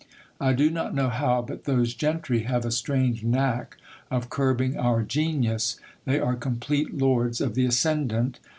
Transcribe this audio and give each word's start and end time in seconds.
I 0.39 0.53
do 0.53 0.71
not 0.71 0.95
know 0.95 1.09
how, 1.09 1.43
but 1.43 1.65
those 1.65 1.93
gentry 1.93 2.39
have 2.39 2.65
a 2.65 2.71
strange 2.71 3.23
knack 3.23 3.77
of 4.09 4.31
curbing 4.31 4.75
our 4.75 5.03
genius; 5.03 5.79
they 6.05 6.19
are 6.19 6.33
complete 6.35 6.97
lords 6.97 7.39
of 7.39 7.53
the 7.53 7.67
ascendant. 7.67 8.39